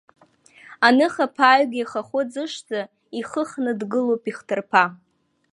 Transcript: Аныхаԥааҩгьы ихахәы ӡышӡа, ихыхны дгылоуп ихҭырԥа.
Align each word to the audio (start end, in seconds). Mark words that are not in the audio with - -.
Аныхаԥааҩгьы 0.87 1.79
ихахәы 1.83 2.21
ӡышӡа, 2.31 2.81
ихыхны 3.19 3.71
дгылоуп 3.79 4.23
ихҭырԥа. 4.31 4.83